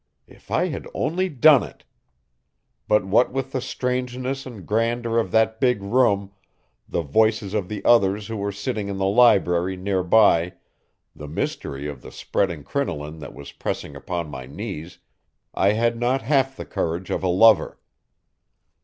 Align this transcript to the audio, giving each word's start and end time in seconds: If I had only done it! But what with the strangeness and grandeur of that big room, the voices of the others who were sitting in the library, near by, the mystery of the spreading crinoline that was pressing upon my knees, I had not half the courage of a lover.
If 0.25 0.49
I 0.49 0.69
had 0.69 0.87
only 0.95 1.29
done 1.29 1.61
it! 1.61 1.83
But 2.87 3.05
what 3.05 3.31
with 3.31 3.51
the 3.51 3.61
strangeness 3.61 4.47
and 4.47 4.65
grandeur 4.65 5.19
of 5.19 5.29
that 5.29 5.59
big 5.59 5.83
room, 5.83 6.31
the 6.89 7.03
voices 7.03 7.53
of 7.53 7.67
the 7.69 7.85
others 7.85 8.25
who 8.25 8.35
were 8.35 8.51
sitting 8.51 8.87
in 8.87 8.97
the 8.97 9.05
library, 9.05 9.77
near 9.77 10.01
by, 10.01 10.53
the 11.15 11.27
mystery 11.27 11.87
of 11.87 12.01
the 12.01 12.11
spreading 12.11 12.63
crinoline 12.63 13.19
that 13.19 13.35
was 13.35 13.51
pressing 13.51 13.95
upon 13.95 14.27
my 14.27 14.47
knees, 14.47 14.97
I 15.53 15.73
had 15.73 15.99
not 15.99 16.23
half 16.23 16.57
the 16.57 16.65
courage 16.65 17.11
of 17.11 17.21
a 17.21 17.27
lover. 17.27 17.77